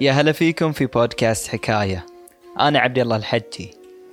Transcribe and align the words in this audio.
يا 0.00 0.12
هلا 0.12 0.32
فيكم 0.32 0.72
في 0.72 0.86
بودكاست 0.86 1.48
حكاية. 1.48 2.06
أنا 2.60 2.78
عبد 2.78 2.98
الله 2.98 3.16
الحجي. 3.16 3.70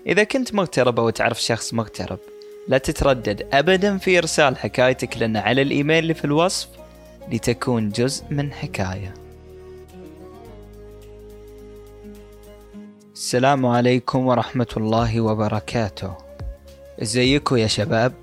إذا 0.07 0.23
كنت 0.23 0.53
مغترب 0.53 0.99
أو 0.99 1.09
تعرف 1.09 1.41
شخص 1.41 1.73
مغترب 1.73 2.19
لا 2.67 2.77
تتردد 2.77 3.47
أبدا 3.53 3.97
في 3.97 4.17
إرسال 4.17 4.57
حكايتك 4.57 5.17
لنا 5.17 5.39
على 5.39 5.61
الإيميل 5.61 5.97
اللي 5.97 6.13
في 6.13 6.25
الوصف 6.25 6.67
لتكون 7.31 7.89
جزء 7.89 8.23
من 8.29 8.53
حكاية. 8.53 9.13
السلام 13.13 13.65
عليكم 13.65 14.27
ورحمة 14.27 14.73
الله 14.77 15.21
وبركاته. 15.21 16.13
إزيكم 17.01 17.57
يا 17.57 17.67
شباب؟ 17.67 18.13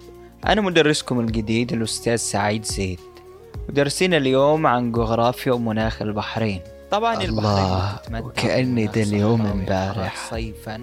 أنا 0.46 0.60
مدرسكم 0.60 1.20
الجديد 1.20 1.72
الأستاذ 1.72 2.16
سعيد 2.16 2.64
زيد. 2.64 3.00
ودرسنا 3.68 4.16
اليوم 4.16 4.66
عن 4.66 4.92
جغرافيا 4.92 5.52
ومناخ 5.52 6.02
البحرين. 6.02 6.60
طبعا 6.92 7.22
الله، 7.22 7.98
وكأني 8.12 8.86
ده 8.86 9.02
اليوم 9.02 9.46
امبارح. 9.46 10.30
صيفا 10.30 10.80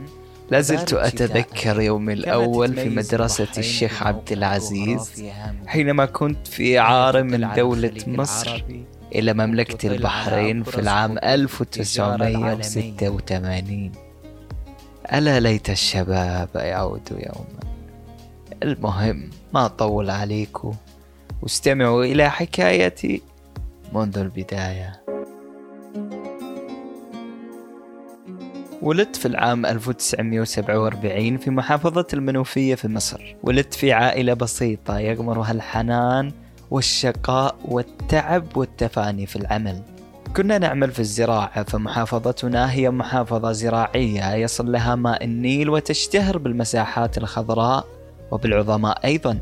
لازلت 0.52 0.94
أتذكر 0.94 1.82
يومي 1.82 2.14
الأول 2.14 2.76
في 2.76 2.90
مدرسة 2.90 3.48
الشيخ 3.58 4.04
عبد 4.04 4.32
العزيز. 4.32 5.24
حينما 5.68 6.06
كنت 6.06 6.48
في 6.48 6.80
إعارة 6.80 7.22
من 7.22 7.54
دولة 7.56 7.94
مصر 8.08 8.64
إلى 9.16 9.34
مملكة 9.34 9.88
البحرين 9.88 10.64
في 10.64 10.80
العام 10.80 11.18
خطوط 11.48 11.62
التجارة 11.62 12.16
العالمية. 12.16 12.54
1986 12.54 13.92
ألا 15.14 15.40
ليت 15.40 15.70
الشباب 15.70 16.50
يعودوا 16.56 17.18
يوما 17.18 17.60
المهم 18.64 19.30
ما 19.54 19.66
أطول 19.66 20.10
عليكم 20.10 20.74
واستمعوا 21.42 22.04
إلى 22.04 22.32
حكايتي 22.32 23.22
منذ 23.94 24.18
البداية 24.18 24.99
ولدت 28.82 29.16
في 29.16 29.26
العام 29.26 29.66
1947 29.66 31.38
في 31.38 31.50
محافظة 31.50 32.08
المنوفية 32.14 32.76
في 32.76 32.88
مصر. 32.88 33.36
ولدت 33.44 33.74
في 33.74 33.94
عائلة 33.94 34.34
بسيطة 34.34 35.00
يغمرها 35.00 35.52
الحنان 35.52 36.32
والشقاء 36.72 37.56
والتعب 37.66 38.58
والتفاني 38.58 39.26
في 39.26 39.36
العمل. 39.36 39.82
كنا 40.38 40.58
نعمل 40.58 40.92
في 40.92 41.00
الزراعة 41.00 41.64
فمحافظتنا 41.64 42.72
هي 42.72 42.92
محافظة 42.92 43.52
زراعية 43.52 44.34
يصل 44.34 44.72
لها 44.72 44.96
ماء 44.96 45.24
النيل 45.24 45.70
وتشتهر 45.70 46.38
بالمساحات 46.38 47.18
الخضراء 47.18 47.88
وبالعظماء 48.32 49.06
أيضا. 49.06 49.40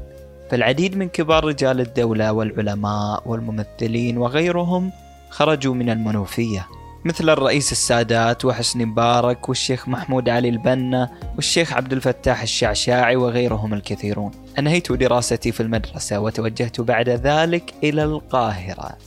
فالعديد 0.49 0.97
من 0.97 1.09
كبار 1.09 1.45
رجال 1.45 1.81
الدولة 1.81 2.31
والعلماء 2.31 3.23
والممثلين 3.25 4.17
وغيرهم 4.17 4.91
خرجوا 5.30 5.73
من 5.73 5.89
المنوفية. 5.89 6.67
مثل 7.06 7.30
الرئيس 7.30 7.72
السادات 7.72 8.45
وحسني 8.45 8.86
مبارك 8.86 9.50
والشيخ 9.50 9.88
محمود 9.88 10.30
علي 10.30 10.50
البنا 10.50 11.09
والشيخ 11.36 11.73
عبد 11.73 11.94
الفتاح 11.94 12.42
الشعشاعي 12.42 13.16
وغيرهم 13.16 13.73
الكثيرون. 13.73 14.31
أنهيت 14.59 14.92
دراستي 14.92 15.52
في 15.52 15.64
المدرسة 15.64 16.20
وتوجهت 16.20 16.81
بعد 16.81 17.09
ذلك 17.09 17.73
إلى 17.84 18.04
القاهرة 18.04 18.98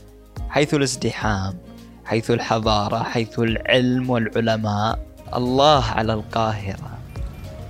حيث 0.49 0.73
الازدحام 0.73 1.57
حيث 2.05 2.31
الحضارة 2.31 3.03
حيث 3.03 3.39
العلم 3.39 4.09
والعلماء. 4.09 4.99
الله 5.35 5.83
على 5.85 6.13
القاهرة. 6.13 6.97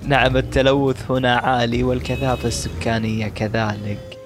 نعم 0.03 0.37
التلوث 0.37 1.11
هنا 1.11 1.35
عالي 1.35 1.83
والكثافة 1.83 2.47
السكانية 2.47 3.27
كذلك. 3.27 4.17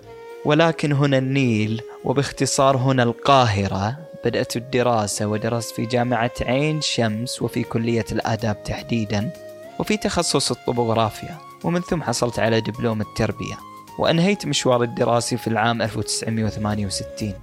ولكن 0.46 0.92
هنا 0.92 1.18
النيل 1.18 1.82
وباختصار 2.04 2.78
هنا 2.78 3.04
القاهرة 3.04 4.05
بدأت 4.26 4.58
الدراسة 4.58 5.26
ودرست 5.28 5.76
في 5.76 5.86
جامعة 5.86 6.32
عين 6.42 6.82
شمس 6.82 7.42
وفي 7.42 7.64
كلية 7.64 8.06
الآداب 8.12 8.64
تحديدا 8.64 9.32
وفي 9.80 9.98
تخصص 9.98 10.52
الطبوغرافيا 10.52 11.38
ومن 11.64 11.82
ثم 11.82 12.04
حصلت 12.04 12.40
على 12.40 12.62
دبلوم 12.62 13.02
التربية 13.02 13.56
وأنهيت 14.00 14.46
مشوار 14.46 14.84
الدراسي 14.84 15.38
في 15.38 15.48
العام 15.48 15.82
1968 15.82 17.34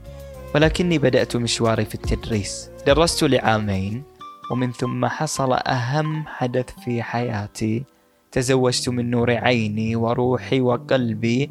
ولكني 0.54 0.98
بدأت 0.98 1.36
مشواري 1.36 1.84
في 1.84 1.94
التدريس. 1.94 2.70
درست 2.86 3.24
لعامين 3.24 4.02
ومن 4.50 4.72
ثم 4.72 5.06
حصل 5.06 5.52
أهم 5.52 6.26
حدث 6.26 6.70
في 6.84 7.02
حياتي. 7.02 7.84
تزوجت 8.32 8.88
من 8.88 9.10
نور 9.10 9.30
عيني 9.30 9.96
وروحي 9.96 10.60
وقلبي 10.60 11.50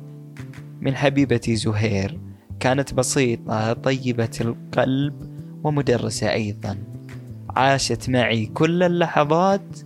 من 0.82 0.96
حبيبتي 0.96 1.56
زهير. 1.56 2.31
كانت 2.62 2.94
بسيطة 2.94 3.74
طيبة 3.74 4.30
القلب 4.42 5.32
ومدرسة 5.64 6.32
أيضا. 6.32 6.78
عاشت 7.56 8.10
معي 8.10 8.46
كل 8.46 8.84
اللحظات 8.84 9.80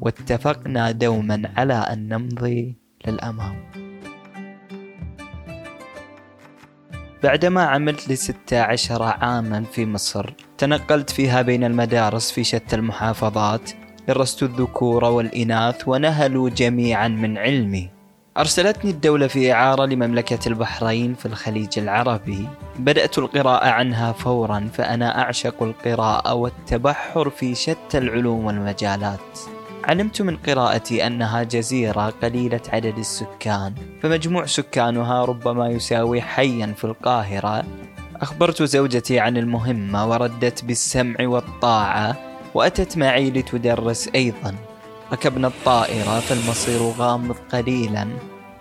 واتفقنا 0.00 0.90
دوما 0.90 1.52
على 1.56 1.74
أن 1.74 2.08
نمضي 2.08 2.76
للأمام. 3.06 3.56
بعدما 7.22 7.62
عملت 7.62 8.08
لستة 8.08 8.60
عشر 8.60 9.02
عاما 9.02 9.64
في 9.64 9.86
مصر 9.86 10.34
تنقلت 10.58 11.10
فيها 11.10 11.42
بين 11.42 11.64
المدارس 11.64 12.30
في 12.30 12.44
شتى 12.44 12.76
المحافظات. 12.76 13.70
درست 14.08 14.42
الذكور 14.42 15.04
والإناث 15.04 15.88
ونهلوا 15.88 16.48
جميعا 16.48 17.08
من 17.08 17.38
علمي. 17.38 17.90
أرسلتني 18.38 18.90
الدولة 18.90 19.26
في 19.26 19.52
إعارة 19.52 19.84
لمملكة 19.84 20.48
البحرين 20.48 21.14
في 21.14 21.26
الخليج 21.26 21.78
العربي. 21.78 22.48
بدأت 22.78 23.18
القراءة 23.18 23.68
عنها 23.68 24.12
فورا 24.12 24.68
فأنا 24.74 25.22
أعشق 25.22 25.62
القراءة 25.62 26.34
والتبحر 26.34 27.30
في 27.30 27.54
شتى 27.54 27.98
العلوم 27.98 28.44
والمجالات. 28.44 29.38
علمت 29.84 30.22
من 30.22 30.36
قراءتي 30.36 31.06
أنها 31.06 31.42
جزيرة 31.42 32.12
قليلة 32.22 32.60
عدد 32.68 32.98
السكان 32.98 33.74
فمجموع 34.02 34.46
سكانها 34.46 35.24
ربما 35.24 35.68
يساوي 35.68 36.22
حيا 36.22 36.74
في 36.76 36.84
القاهرة. 36.84 37.64
أخبرت 38.20 38.62
زوجتي 38.62 39.20
عن 39.20 39.36
المهمة 39.36 40.08
وردت 40.08 40.64
بالسمع 40.64 41.16
والطاعة 41.20 42.16
وأتت 42.54 42.98
معي 42.98 43.30
لتدرس 43.30 44.08
أيضا. 44.14 44.54
ركبنا 45.12 45.48
الطائرة 45.48 46.20
فالمصير 46.20 46.80
غامض 46.82 47.36
قليلا. 47.52 48.08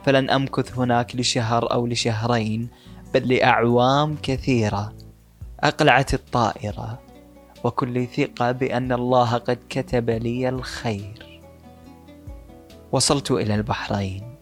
فلن 0.06 0.30
أمكث 0.30 0.78
هناك 0.78 1.16
لشهر 1.16 1.74
أو 1.74 1.88
لشهرين 1.88 2.68
بل 3.14 3.34
لأعوام 3.34 4.18
كثيرة. 4.24 4.94
أقلعت 5.60 6.14
الطائرة 6.14 7.00
وكل 7.64 8.08
ثقة 8.08 8.52
بأن 8.52 8.92
الله 8.92 9.38
قد 9.38 9.60
كتب 9.70 10.10
لي 10.10 10.50
الخير. 10.50 11.42
وصلت 12.92 13.32
إلى 13.32 13.56
البحرين 13.56 14.36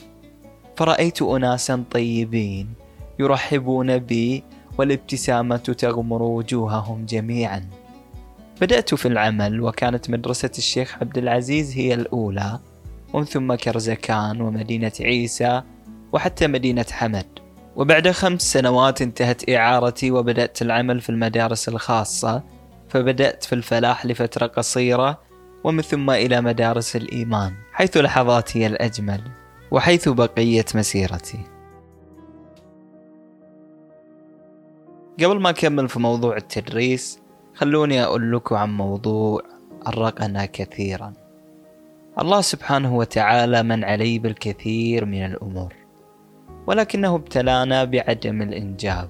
فرأيت 0.77 1.21
أناسا 1.21 1.83
طيبين 1.91 2.73
يرحبون 3.19 3.97
بي 3.97 4.43
والابتسامة 4.77 5.57
تغمر 5.57 6.23
وجوههم 6.23 7.05
جميعا. 7.05 7.69
بدأت 8.61 8.95
في 8.95 9.07
العمل 9.07 9.61
وكانت 9.61 10.09
مدرسة 10.09 10.51
الشيخ 10.57 10.97
عبد 11.01 11.17
العزيز 11.17 11.77
هي 11.77 11.93
الأولى 11.93 12.59
ومن 13.13 13.25
ثم 13.25 13.55
كرزكان 13.55 14.41
ومدينة 14.41 14.91
عيسى 15.01 15.61
وحتى 16.13 16.47
مدينة 16.47 16.85
حمد. 16.91 17.25
وبعد 17.75 18.11
خمس 18.11 18.41
سنوات 18.41 19.01
انتهت 19.01 19.49
إعارتي 19.49 20.11
وبدأت 20.11 20.61
العمل 20.61 21.01
في 21.01 21.09
المدارس 21.09 21.69
الخاصة 21.69 22.43
فبدأت 22.89 23.43
في 23.43 23.53
الفلاح 23.53 24.05
لفترة 24.05 24.47
قصيرة 24.47 25.21
ومن 25.63 25.81
ثم 25.81 26.09
إلى 26.09 26.41
مدارس 26.41 26.95
الإيمان 26.95 27.53
حيث 27.73 27.97
لحظاتي 27.97 28.67
الأجمل 28.67 29.21
وحيث 29.71 30.09
بقية 30.09 30.65
مسيرتي. 30.75 31.39
قبل 35.23 35.39
ما 35.39 35.49
أكمل 35.49 35.89
في 35.89 35.99
موضوع 35.99 36.37
التدريس 36.37 37.19
خلوني 37.59 38.03
أقول 38.03 38.31
لكم 38.31 38.55
عن 38.55 38.77
موضوع 38.77 39.41
أرقنا 39.87 40.45
كثيرا. 40.45 41.13
الله 42.19 42.41
سبحانه 42.41 42.95
وتعالى 42.95 43.63
من 43.63 43.83
علي 43.83 44.19
بالكثير 44.19 45.05
من 45.05 45.25
الأمور 45.25 45.73
ولكنه 46.67 47.15
ابتلانا 47.15 47.83
بعدم 47.83 48.41
الإنجاب. 48.41 49.09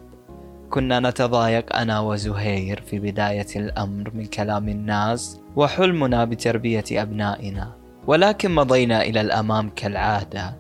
كنا 0.70 1.00
نتضايق 1.00 1.76
أنا 1.76 2.00
وزهير 2.00 2.82
في 2.82 3.00
بداية 3.00 3.48
الأمر 3.56 4.12
من 4.14 4.26
كلام 4.26 4.70
الناس 4.70 5.40
وحلمنا 5.56 6.26
بتربية 6.26 6.86
أبنائنا 6.92 7.72
ولكن 8.08 8.56
مضينا 8.56 9.02
إلى 9.02 9.22
الأمام 9.22 9.70
كالعادة. 9.70 10.56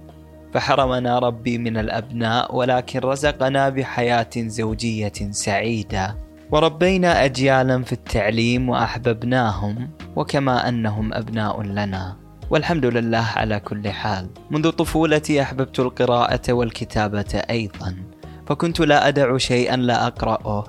فحرمنا 0.54 1.20
ربي 1.20 1.58
من 1.58 1.78
الأبناء 1.78 2.56
ولكن 2.56 3.00
رزقنا 3.00 3.70
بحياة 3.70 4.30
زوجية 4.38 5.32
سعيدة. 5.32 6.29
وربينا 6.51 7.25
أجيالا 7.25 7.84
في 7.84 7.94
التعليم 7.94 8.69
وأحببناهم 8.69 9.90
وكما 10.16 10.69
أنهم 10.69 11.13
أبناء 11.13 11.62
لنا. 11.62 12.18
والحمد 12.50 12.86
لله 12.86 13.25
على 13.36 13.60
كل 13.60 13.90
حال. 13.90 14.30
منذ 14.51 14.69
طفولتي 14.69 15.42
أحببت 15.42 15.80
القراءة 15.80 16.54
والكتابة 16.54 17.42
أيضا 17.50 17.96
فكنت 18.48 18.80
لا 18.80 19.07
أدع 19.07 19.38
شيئا 19.38 19.75
لا 19.75 20.07
أقرأه 20.07 20.63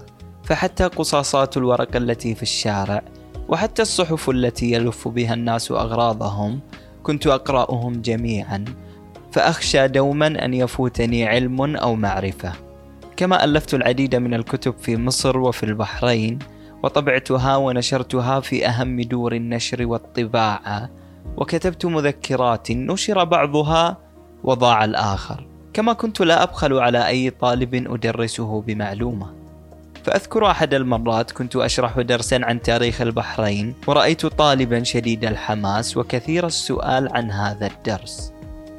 فحتى 0.45 0.85
قصاصات 0.85 1.57
الورق 1.57 1.97
التي 1.97 2.35
في 2.35 2.43
الشارع 2.43 3.03
وحتى 3.49 3.83
الصحف 3.83 4.31
التي 4.31 4.73
يلف 4.73 5.09
بها 5.09 5.35
الناس 5.35 5.71
أغراضهم 5.71 6.61
كنت 7.03 7.27
أقرأهم 7.27 7.93
جميعا 7.93 8.65
فأخشى 9.33 9.89
دوما 9.89 10.45
أن 10.45 10.55
يفوتني 10.55 11.27
علم 11.29 11.77
أو 11.77 11.95
معرفة. 11.95 12.53
كما 13.21 13.45
ألفت 13.45 13.75
العديد 13.75 14.17
من 14.17 14.35
الكتب 14.35 14.75
في 14.79 14.97
مصر 14.97 15.39
وفي 15.39 15.63
البحرين 15.63 16.39
وطبعتها 16.83 17.57
ونشرتها 17.57 18.41
في 18.41 18.67
أهم 18.69 19.01
دور 19.01 19.33
النشر 19.33 19.87
والطباعة 19.87 20.91
وكتبت 21.37 21.87
مذكرات 21.87 22.71
نشر 22.71 23.25
بعضها 23.25 23.97
وضاع 24.45 24.85
الآخر. 24.85 25.47
كما 25.73 25.93
كنت 25.93 26.21
لا 26.21 26.43
أبخل 26.43 26.79
على 26.79 27.07
أي 27.07 27.31
طالب 27.31 27.75
أدرسه 27.75 28.61
بمعلومة. 28.61 29.27
فأذكر 30.05 30.51
أحد 30.51 30.75
المرات 30.75 31.31
كنت 31.31 31.57
أشرح 31.57 32.01
درسا 32.01 32.41
عن 32.43 32.63
تاريخ 32.63 33.01
البحرين 33.01 33.75
ورأيت 33.87 34.27
طالبا 34.27 34.83
شديد 34.83 35.25
الحماس 35.25 35.97
وكثير 35.97 36.47
السؤال 36.47 37.17
عن 37.17 37.31
هذا 37.31 37.67
الدرس. 37.67 38.33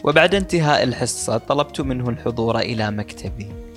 وبعد 0.04 0.36
انتهاء 0.36 0.84
الحصة 0.84 1.38
طلبت 1.38 1.82
منه 1.82 2.10
الحضور 2.10 2.60
إلى 2.60 2.92
مكتبي. 2.92 3.70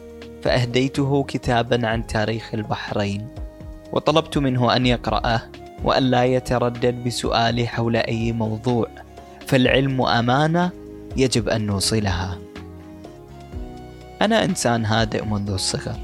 فأهديته 0.44 1.24
كتابا 1.24 1.86
عن 1.86 2.06
تاريخ 2.06 2.54
البحرين 2.54 3.28
وطلبت 3.92 4.38
منه 4.38 4.76
أن 4.76 4.86
يقرأه 4.86 5.42
وأن 5.84 6.02
لا 6.02 6.24
يتردد 6.24 7.04
بسؤالي 7.04 7.66
حول 7.66 7.96
أي 7.96 8.32
موضوع 8.32 8.88
فالعلم 9.46 10.02
أمانة 10.02 10.70
يجب 11.16 11.48
أن 11.48 11.66
نوصلها. 11.66 12.38
أنا 14.22 14.44
إنسان 14.44 14.84
هادئ 14.84 15.24
منذ 15.24 15.50
الصغر 15.50 15.96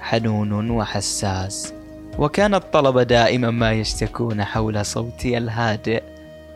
حنون 0.00 0.70
وحساس 0.70 1.72
وكان 2.18 2.54
الطلبة 2.54 3.02
دائما 3.02 3.50
ما 3.50 3.72
يشتكون 3.72 4.44
حول 4.44 4.86
صوتي 4.86 5.38
الهادئ 5.38 6.02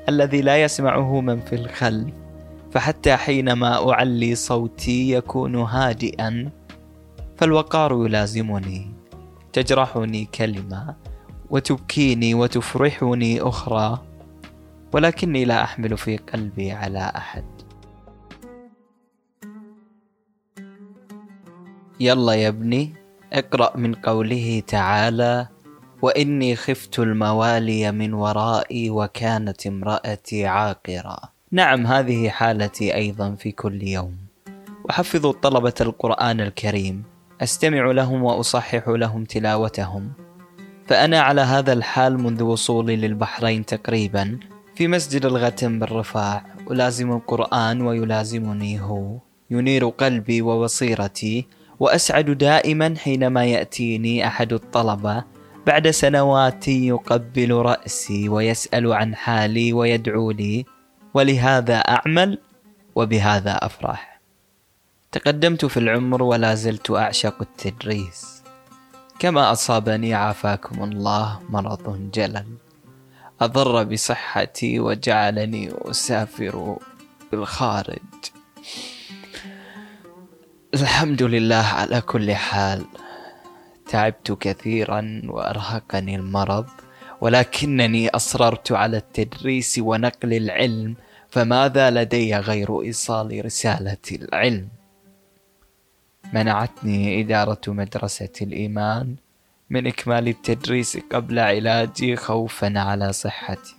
الذي 0.08 0.40
لا 0.40 0.62
يسمعه 0.62 1.20
من 1.20 1.40
في 1.40 1.54
الخلف 1.54 2.14
فحتى 2.72 3.16
حينما 3.16 3.92
أعلي 3.92 4.34
صوتي 4.34 5.12
يكون 5.12 5.56
هادئا 5.56 6.50
فالوقار 7.36 8.06
يلازمني. 8.06 8.94
تجرحني 9.52 10.24
كلمة 10.24 10.94
وتبكيني 11.50 12.34
وتفرحني 12.34 13.40
أخرى 13.40 14.02
ولكني 14.92 15.44
لا 15.44 15.62
أحمل 15.62 15.96
في 15.96 16.16
قلبي 16.16 16.72
على 16.72 17.12
أحد. 17.16 17.44
يلا 22.00 22.32
يا 22.32 22.48
ابني 22.48 22.94
اقرأ 23.32 23.76
من 23.76 23.94
قوله 23.94 24.62
تعالى 24.66 25.48
وإني 26.02 26.56
خفت 26.56 26.98
الموالي 26.98 27.92
من 27.92 28.14
ورائي 28.14 28.90
وكانت 28.90 29.66
امرأتي 29.66 30.46
عاقرا 30.46 31.18
نعم 31.50 31.86
هذه 31.86 32.28
حالتي 32.28 32.94
أيضا 32.94 33.34
في 33.34 33.52
كل 33.52 33.82
يوم. 33.82 34.16
أحفظ 34.90 35.26
طلبة 35.26 35.74
القرآن 35.80 36.40
الكريم. 36.40 37.15
أستمع 37.42 37.90
لهم 37.90 38.22
وأصحح 38.22 38.88
لهم 38.88 39.24
تلاوتهم. 39.24 40.12
فأنا 40.86 41.20
على 41.20 41.40
هذا 41.40 41.72
الحال 41.72 42.22
منذ 42.22 42.42
وصولي 42.42 42.96
للبحرين 42.96 43.66
تقريبا 43.66 44.38
في 44.74 44.88
مسجد 44.88 45.24
الغتم 45.24 45.78
بالرفاع 45.78 46.44
ألازم 46.70 47.12
القرآن 47.12 47.82
ويلازمني 47.82 48.80
هو. 48.80 49.18
ينير 49.50 49.88
قلبي 49.88 50.42
وبصيرتي 50.42 51.46
وأسعد 51.80 52.30
دائما 52.30 52.94
حينما 52.98 53.44
يأتيني 53.44 54.26
أحد 54.26 54.52
الطلبة 54.52 55.24
بعد 55.66 55.90
سنوات 55.90 56.68
يقبل 56.68 57.52
رأسي 57.52 58.28
ويسأل 58.28 58.92
عن 58.92 59.14
حالي 59.14 59.72
ويدعو 59.72 60.30
لي 60.30 60.64
ولهذا 61.14 61.76
أعمل 61.76 62.38
وبهذا 62.94 63.52
أفرح. 63.52 64.15
تقدمت 65.16 65.64
في 65.64 65.76
العمر 65.76 66.22
ولا 66.22 66.54
زلت 66.54 66.90
أعشق 66.90 67.36
التدريس. 67.40 68.42
كما 69.18 69.52
أصابني 69.52 70.14
عافاكم 70.14 70.84
الله 70.84 71.40
مرض 71.48 72.10
جلل. 72.12 72.46
أضر 73.40 73.84
بصحتي 73.84 74.80
وجعلني 74.80 75.72
أسافر 75.90 76.76
بالخارج. 77.32 77.98
الحمد 80.74 81.22
لله 81.22 81.64
على 81.64 82.00
كل 82.00 82.34
حال. 82.34 82.84
تعبت 83.88 84.32
كثيرا 84.32 85.22
وأرهقني 85.24 86.16
المرض 86.16 86.66
ولكنني 87.20 88.08
أصررت 88.08 88.72
على 88.72 88.96
التدريس 88.96 89.78
ونقل 89.78 90.32
العلم 90.34 90.94
فماذا 91.30 91.90
لدي 91.90 92.36
غير 92.36 92.82
إيصال 92.82 93.44
رسالة 93.44 94.06
العلم؟ 94.12 94.75
منعتني 96.32 97.20
إدارة 97.20 97.60
مدرسة 97.68 98.32
الإيمان 98.42 99.16
من 99.70 99.86
إكمال 99.86 100.28
التدريس 100.28 100.98
قبل 101.12 101.38
علاجي 101.38 102.16
خوفا 102.16 102.78
على 102.78 103.12
صحتي. 103.12 103.76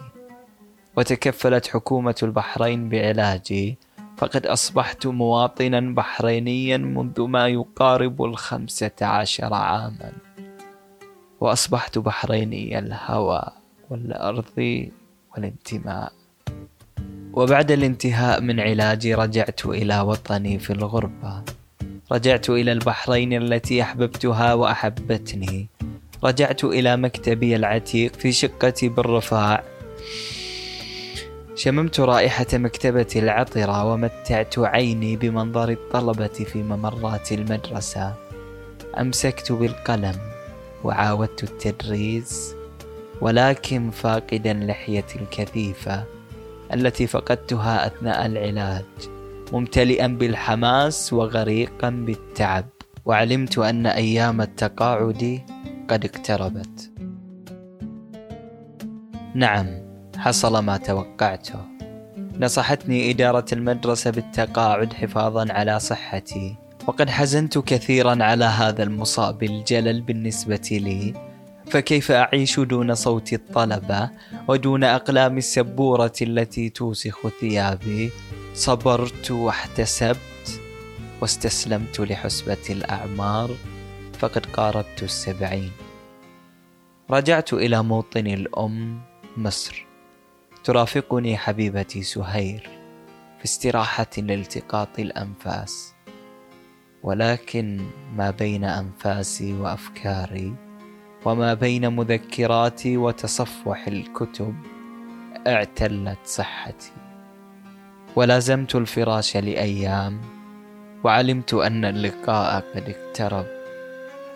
وتكفلت 0.97 1.67
حكومة 1.67 2.15
البحرين 2.23 2.89
بعلاجي 2.89 3.77
فقد 4.17 4.45
أصبحت 4.45 5.07
مواطنا 5.07 5.79
بحرينيا 5.79 6.77
منذ 6.77 7.21
ما 7.21 7.47
يقارب 7.47 8.23
الخمسة 8.23 8.91
عشر 9.01 9.53
عاما. 9.53 10.11
وأصبحت 11.39 11.97
بحريني 11.97 12.79
الهوى 12.79 13.43
والأرض 13.89 14.87
والانتماء. 15.35 16.13
وبعد 17.33 17.71
الانتهاء 17.71 18.41
من 18.41 18.59
علاجي 18.59 19.13
رجعت 19.13 19.65
إلى 19.65 19.99
وطني 19.99 20.59
في 20.59 20.73
الغربة. 20.73 21.43
رجعت 22.11 22.49
إلى 22.49 22.71
البحرين 22.71 23.33
التي 23.33 23.81
أحببتها 23.81 24.53
وأحبتني. 24.53 25.67
رجعت 26.23 26.63
إلى 26.63 26.97
مكتبي 26.97 27.55
العتيق 27.55 28.15
في 28.15 28.31
شقتي 28.31 28.89
بالرفاع. 28.89 29.63
شممت 31.55 31.99
رائحة 31.99 32.45
مكتبتي 32.53 33.19
العطرة 33.19 33.85
ومتعت 33.85 34.59
عيني 34.59 35.15
بمنظر 35.15 35.69
الطلبة 35.69 36.27
في 36.27 36.63
ممرات 36.63 37.31
المدرسة. 37.31 38.13
أمسكت 38.99 39.51
بالقلم 39.51 40.15
وعاودت 40.83 41.43
التدريس 41.43 42.55
ولكن 43.21 43.91
فاقدا 43.91 44.53
لحيتي 44.53 45.19
الكثيفة 45.19 46.03
التي 46.73 47.07
فقدتها 47.07 47.87
أثناء 47.87 48.25
العلاج. 48.25 48.85
ممتلئا 49.53 50.07
بالحماس 50.07 51.13
وغريقا 51.13 51.89
بالتعب. 51.89 52.65
وعلمت 53.05 53.57
أن 53.57 53.85
أيام 53.85 54.41
التقاعد 54.41 55.41
قد 55.89 56.05
اقتربت. 56.05 56.91
نعم 59.35 59.67
حصل 60.17 60.63
ما 60.63 60.77
توقعته. 60.77 61.59
نصحتني 62.39 63.11
إدارة 63.11 63.45
المدرسة 63.53 64.11
بالتقاعد 64.11 64.93
حفاظا 64.93 65.53
على 65.53 65.79
صحتي. 65.79 66.55
وقد 66.87 67.09
حزنت 67.09 67.57
كثيرا 67.57 68.23
على 68.23 68.45
هذا 68.45 68.83
المصاب 68.83 69.43
الجلل 69.43 70.01
بالنسبة 70.01 70.69
لي. 70.71 71.13
فكيف 71.69 72.11
أعيش 72.11 72.59
دون 72.59 72.95
صوت 72.95 73.33
الطلبة 73.33 74.09
ودون 74.47 74.83
أقلام 74.83 75.37
السبورة 75.37 76.13
التي 76.21 76.69
توسخ 76.69 77.27
ثيابي؟ 77.39 78.11
صبرت 78.53 79.31
واحتسبت 79.31 80.61
واستسلمت 81.21 81.99
لحسبة 81.99 82.57
الأعمار 82.69 83.49
فقد 84.19 84.45
قاربت 84.45 85.03
السبعين. 85.03 85.71
رجعت 87.11 87.53
إلى 87.53 87.83
موطني 87.83 88.33
الأم 88.33 89.01
مصر. 89.37 89.85
ترافقني 90.63 91.37
حبيبتي 91.37 92.03
سهير 92.03 92.69
في 93.39 93.45
استراحة 93.45 94.11
لالتقاط 94.17 94.99
الأنفاس. 94.99 95.93
ولكن 97.03 97.87
ما 98.15 98.31
بين 98.31 98.63
أنفاسي 98.63 99.53
وأفكاري 99.53 100.66
وما 101.25 101.53
بين 101.53 101.95
مذكراتي 101.95 102.97
وتصفح 102.97 103.87
الكتب 103.87 104.55
اعتلت 105.47 106.19
صحتي. 106.25 106.91
ولازمت 108.15 108.75
الفراش 108.75 109.37
لأيام 109.37 110.21
وعلمت 111.03 111.53
أن 111.53 111.85
اللقاء 111.85 112.63
قد 112.75 112.89
اقترب 112.89 113.45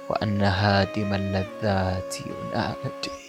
وأن 0.10 0.42
هادم 0.42 1.14
اللذات 1.14 2.16
ينادي. 2.20 3.22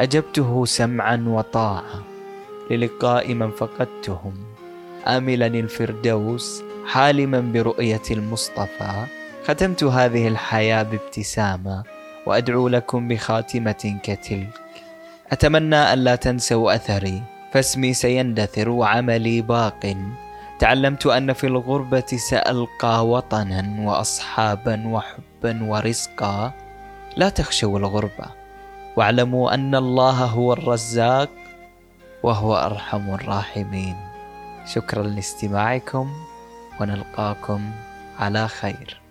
أجبته 0.00 0.64
سمعا 0.64 1.24
وطاعة 1.28 2.02
للقاء 2.70 3.34
من 3.34 3.50
فقدتهم 3.50 4.34
آملا 5.06 5.46
الفردوس 5.46 6.62
حالما 6.86 7.40
برؤية 7.40 8.02
المصطفى. 8.10 9.06
ختمت 9.44 9.84
هذه 9.84 10.28
الحياة 10.28 10.82
بابتسامة 10.82 11.82
وأدعو 12.26 12.68
لكم 12.68 13.08
بخاتمة 13.08 13.98
كتلك. 14.02 14.60
أتمنى 15.32 15.76
أن 15.76 15.98
لا 15.98 16.16
تنسوا 16.16 16.74
أثري 16.74 17.22
فاسمي 17.52 17.94
سيندثر 17.94 18.68
وعملي 18.68 19.42
باق. 19.42 19.96
تعلمت 20.58 21.06
أن 21.06 21.32
في 21.32 21.46
الغربة 21.46 22.06
سألقى 22.16 23.06
وطنا 23.06 23.74
وأصحابا 23.78 24.82
وحبا 24.86 25.62
ورزقا. 25.62 26.52
لا 27.16 27.28
تخشوا 27.28 27.78
الغربة 27.78 28.26
واعلموا 28.96 29.54
أن 29.54 29.74
الله 29.74 30.24
هو 30.24 30.52
الرزاق 30.52 31.30
وهو 32.22 32.56
أرحم 32.56 33.14
الراحمين. 33.14 33.96
شكرا 34.66 35.02
لاستماعكم 35.02 36.12
ونلقاكم 36.80 37.70
على 38.18 38.48
خير. 38.48 39.03